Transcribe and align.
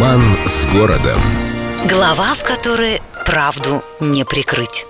Роман 0.00 0.22
с 0.46 0.64
городом. 0.72 1.20
Глава, 1.86 2.32
в 2.34 2.42
которой 2.42 3.02
правду 3.26 3.82
не 4.00 4.24
прикрыть. 4.24 4.86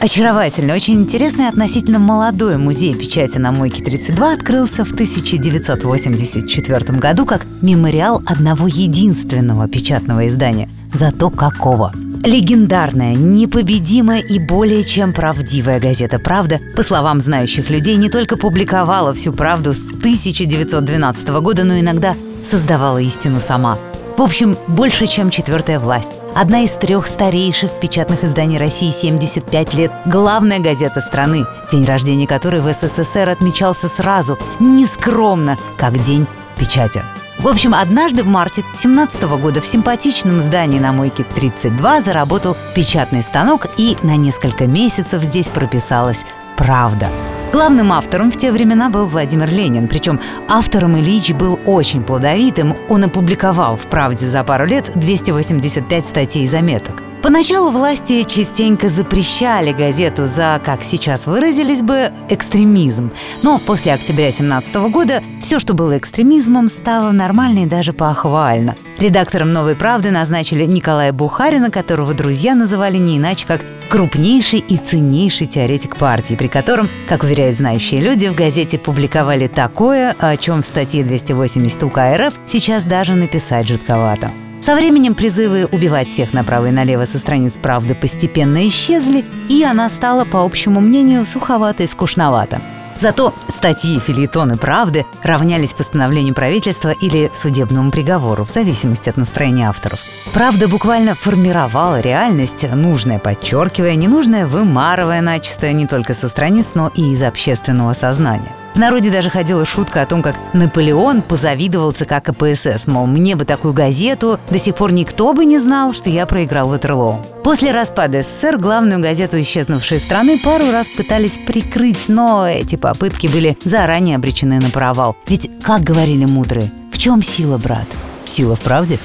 Очаровательно, 0.00 0.74
очень 0.74 1.02
интересный 1.02 1.48
относительно 1.48 1.98
молодой 1.98 2.56
музей 2.56 2.94
печати 2.94 3.36
на 3.36 3.52
Мойке 3.52 3.84
32 3.84 4.32
открылся 4.32 4.86
в 4.86 4.92
1984 4.92 6.98
году 6.98 7.26
как 7.26 7.44
мемориал 7.60 8.22
одного 8.24 8.66
единственного 8.66 9.68
печатного 9.68 10.26
издания. 10.26 10.70
Зато 10.90 11.28
какого! 11.28 11.92
Легендарная, 12.24 13.14
непобедимая 13.14 14.20
и 14.20 14.38
более 14.38 14.84
чем 14.84 15.12
правдивая 15.12 15.80
газета 15.80 16.18
«Правда», 16.18 16.60
по 16.74 16.82
словам 16.82 17.20
знающих 17.20 17.68
людей, 17.68 17.96
не 17.96 18.08
только 18.08 18.38
публиковала 18.38 19.12
всю 19.12 19.34
правду 19.34 19.74
с 19.74 19.80
1912 19.80 21.28
года, 21.28 21.64
но 21.64 21.78
иногда 21.78 22.14
создавала 22.42 22.98
истину 22.98 23.38
сама. 23.38 23.78
В 24.16 24.22
общем, 24.22 24.56
больше, 24.66 25.06
чем 25.06 25.28
четвертая 25.28 25.78
власть. 25.78 26.12
Одна 26.34 26.62
из 26.62 26.72
трех 26.72 27.06
старейших 27.06 27.70
печатных 27.80 28.24
изданий 28.24 28.56
России 28.56 28.90
75 28.90 29.74
лет. 29.74 29.92
Главная 30.06 30.58
газета 30.58 31.02
страны, 31.02 31.44
день 31.70 31.84
рождения 31.84 32.26
которой 32.26 32.62
в 32.62 32.72
СССР 32.72 33.28
отмечался 33.28 33.88
сразу, 33.88 34.38
нескромно, 34.58 35.58
как 35.76 35.98
День 35.98 36.26
печати. 36.58 37.04
В 37.38 37.46
общем, 37.46 37.74
однажды 37.74 38.22
в 38.22 38.26
марте 38.26 38.64
17 38.74 39.22
года 39.38 39.60
в 39.60 39.66
симпатичном 39.66 40.40
здании 40.40 40.78
на 40.78 40.92
Мойке 40.92 41.24
32 41.34 42.00
заработал 42.00 42.56
печатный 42.74 43.22
станок, 43.22 43.66
и 43.76 43.98
на 44.02 44.16
несколько 44.16 44.66
месяцев 44.66 45.22
здесь 45.22 45.48
прописалась 45.48 46.24
«Правда». 46.56 47.10
Главным 47.56 47.90
автором 47.90 48.30
в 48.30 48.36
те 48.36 48.52
времена 48.52 48.90
был 48.90 49.06
Владимир 49.06 49.48
Ленин, 49.48 49.88
причем 49.88 50.20
автором 50.46 50.98
Ильич 50.98 51.32
был 51.32 51.58
очень 51.64 52.02
плодовитым. 52.02 52.76
Он 52.90 53.04
опубликовал 53.04 53.76
в 53.76 53.86
«Правде» 53.86 54.26
за 54.26 54.44
пару 54.44 54.66
лет 54.66 54.92
285 54.94 56.04
статей 56.04 56.44
и 56.44 56.46
заметок. 56.46 57.02
Поначалу 57.22 57.70
власти 57.70 58.22
частенько 58.22 58.88
запрещали 58.88 59.72
газету 59.72 60.26
за, 60.26 60.60
как 60.64 60.84
сейчас 60.84 61.26
выразились 61.26 61.82
бы, 61.82 62.12
экстремизм. 62.28 63.10
Но 63.42 63.58
после 63.58 63.94
октября 63.94 64.30
17 64.30 64.74
года 64.90 65.22
все, 65.40 65.58
что 65.58 65.74
было 65.74 65.98
экстремизмом, 65.98 66.68
стало 66.68 67.10
нормально 67.12 67.60
и 67.60 67.66
даже 67.66 67.92
похвально. 67.92 68.76
Редактором 68.98 69.50
«Новой 69.50 69.74
правды» 69.74 70.10
назначили 70.10 70.64
Николая 70.64 71.12
Бухарина, 71.12 71.70
которого 71.70 72.14
друзья 72.14 72.54
называли 72.54 72.96
не 72.96 73.18
иначе, 73.18 73.44
как 73.46 73.60
крупнейший 73.88 74.60
и 74.60 74.76
ценнейший 74.76 75.46
теоретик 75.46 75.96
партии, 75.96 76.34
при 76.34 76.48
котором, 76.48 76.88
как 77.08 77.22
уверяют 77.22 77.56
знающие 77.56 78.00
люди, 78.00 78.28
в 78.28 78.34
газете 78.34 78.78
публиковали 78.78 79.48
такое, 79.48 80.14
о 80.18 80.36
чем 80.36 80.62
в 80.62 80.66
статье 80.66 81.04
280 81.04 81.82
УК 81.82 81.98
РФ 82.16 82.34
сейчас 82.46 82.84
даже 82.84 83.14
написать 83.14 83.68
жутковато. 83.68 84.32
Со 84.60 84.74
временем 84.74 85.14
призывы 85.14 85.66
убивать 85.66 86.08
всех 86.08 86.32
направо 86.32 86.66
и 86.66 86.70
налево 86.72 87.04
со 87.04 87.18
страниц 87.18 87.54
«Правды» 87.60 87.94
постепенно 87.94 88.66
исчезли, 88.66 89.24
и 89.48 89.62
она 89.62 89.88
стала, 89.88 90.24
по 90.24 90.44
общему 90.44 90.80
мнению, 90.80 91.24
суховато 91.24 91.84
и 91.84 91.86
скучновато. 91.86 92.60
Зато 92.98 93.34
статьи, 93.48 94.00
филитоны 94.00 94.56
правды 94.56 95.04
равнялись 95.22 95.74
постановлению 95.74 96.34
правительства 96.34 96.90
или 96.90 97.30
судебному 97.34 97.90
приговору, 97.90 98.44
в 98.44 98.50
зависимости 98.50 99.10
от 99.10 99.18
настроения 99.18 99.68
авторов. 99.68 100.00
Правда 100.32 100.66
буквально 100.66 101.14
формировала 101.14 102.00
реальность, 102.00 102.66
нужное 102.74 103.18
подчеркивая, 103.18 103.94
ненужное 103.96 104.46
вымарывая 104.46 105.20
начисто 105.20 105.70
не 105.72 105.86
только 105.86 106.14
со 106.14 106.28
страниц, 106.28 106.68
но 106.74 106.90
и 106.94 107.12
из 107.12 107.22
общественного 107.22 107.92
сознания. 107.92 108.54
В 108.76 108.78
народе 108.78 109.10
даже 109.10 109.30
ходила 109.30 109.64
шутка 109.64 110.02
о 110.02 110.06
том, 110.06 110.20
как 110.20 110.36
Наполеон 110.52 111.22
позавидовал 111.22 111.92
ЦК 111.92 112.22
КПСС, 112.22 112.86
мол, 112.86 113.06
мне 113.06 113.34
бы 113.34 113.46
такую 113.46 113.72
газету, 113.72 114.38
до 114.50 114.58
сих 114.58 114.74
пор 114.74 114.92
никто 114.92 115.32
бы 115.32 115.46
не 115.46 115.58
знал, 115.58 115.94
что 115.94 116.10
я 116.10 116.26
проиграл 116.26 116.68
Ватерлоу. 116.68 117.24
После 117.42 117.70
распада 117.70 118.22
СССР 118.22 118.58
главную 118.58 119.00
газету 119.00 119.40
исчезнувшей 119.40 119.98
страны 119.98 120.38
пару 120.38 120.70
раз 120.70 120.88
пытались 120.90 121.38
прикрыть, 121.38 122.04
но 122.08 122.46
эти 122.46 122.76
попытки 122.76 123.28
были 123.28 123.56
заранее 123.64 124.16
обречены 124.16 124.60
на 124.60 124.68
провал. 124.68 125.16
Ведь, 125.26 125.50
как 125.62 125.80
говорили 125.82 126.26
мудрые, 126.26 126.70
в 126.92 126.98
чем 126.98 127.22
сила, 127.22 127.56
брат? 127.56 127.86
Сила 128.26 128.56
в 128.56 128.60
правде? 128.60 128.98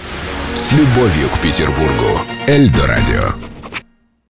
С 0.54 0.74
любовью 0.74 1.30
к 1.34 1.40
Петербургу. 1.40 2.20
Эльдо 2.46 2.88
радио. 2.88 3.36